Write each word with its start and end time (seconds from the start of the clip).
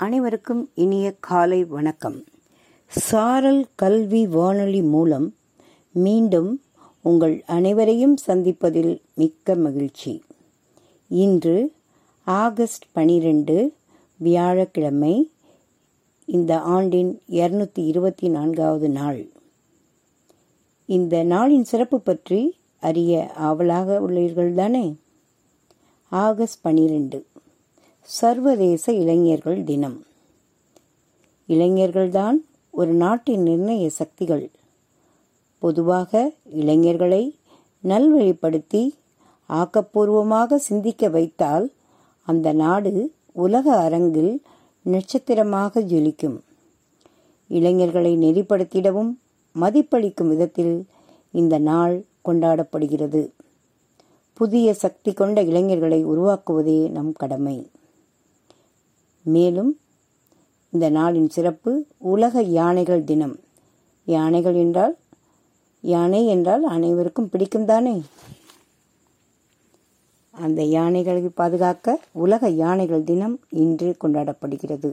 அனைவருக்கும் 0.00 0.70
இனிய 0.74 1.14
காலை 1.20 1.64
வணக்கம். 1.64 2.24
சாரல் 2.86 3.66
கல்வி 3.74 4.26
வானொலி 4.26 4.82
மூலம் 4.82 5.34
மீண்டும் 5.90 6.62
உங்கள் 7.00 7.42
அனைவரையும் 7.46 8.16
சந்திப்பதில் 8.26 9.00
மிக்க 9.14 9.54
மகிழ்ச்சி. 9.54 10.22
இன்று 11.08 11.72
ஆகஸ்ட் 12.24 12.84
பனிரெண்டு 12.92 13.74
வியாழக்கிழமை 14.16 15.30
இந்த 16.24 16.60
ஆண்டின் 16.60 17.20
இருநூத்தி 17.28 17.86
இருபத்தி 17.86 18.28
நான்காவது 18.28 18.88
நாள். 18.88 19.28
இந்த 20.86 21.24
நாளின் 21.24 21.62
சிறப்பு 21.62 22.00
பற்றி 22.00 22.56
அறிய 22.80 23.32
ஆவலாக 23.32 24.00
உள்ளீர்கள் 24.00 24.54
தானே 24.54 24.96
ஆகஸ்ட் 26.08 26.60
பனிரெண்டு. 26.60 27.26
சர்வதேச 28.10 28.92
இளைஞர்கள் 28.92 29.64
தினம். 29.64 30.04
இளைஞர்கள்தான் 31.48 32.36
ஒரு 32.70 32.92
நாட்டின் 32.92 33.44
நிர்ணய 33.44 33.86
சக்திகள். 33.86 34.50
பொதுவாக 35.58 36.32
இளைஞர்களை 36.44 37.36
நல்வழிப்படுத்தி 37.84 38.90
ஆக்கப்பூர்வமாக 39.48 40.56
சிந்திக்க 40.56 41.08
வைத்தால் 41.08 41.72
அந்த 42.22 42.52
நாடு 42.52 43.12
உலக 43.32 43.76
அரங்கில் 43.76 44.42
நட்சத்திரமாக 44.82 45.80
ஜொலிக்கும். 45.80 46.38
இளைஞர்களை 47.48 48.16
நெறிப்படுத்திடவும் 48.16 49.14
மதிப்பளிக்கும் 49.60 50.28
விதத்தில் 50.28 50.86
இந்த 51.30 51.58
நாள் 51.58 52.04
கொண்டாடப்படுகிறது. 52.24 53.30
புதிய 54.32 54.74
சக்தி 54.74 55.12
கொண்ட 55.12 55.42
இளைஞர்களை 55.42 56.06
உருவாக்குவதே 56.06 56.90
நம் 56.90 57.12
கடமை. 57.12 57.66
மேலும் 59.34 59.70
இந்த 60.72 60.86
நாளின் 60.90 61.28
சிறப்பு 61.28 61.72
உலக 62.12 62.42
யானைகள் 62.58 63.04
தினம். 63.04 63.36
யானைகள் 64.06 64.54
என்றால் 64.54 64.94
யானை 65.84 66.20
என்றால் 66.26 66.64
அனைவருக்கும் 66.76 67.28
பிடிக்கும் 67.28 67.64
தானே? 67.64 67.94
அந்த 70.34 70.60
யானைகளை 70.76 71.22
பாதுகாக்க 71.40 72.00
உலக 72.24 72.48
யானைகள் 72.62 73.04
தினம் 73.04 73.36
இன்று 73.62 73.88
கொண்டாடப்படுகிறது. 74.00 74.90